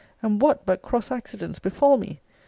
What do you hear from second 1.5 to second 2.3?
befall me!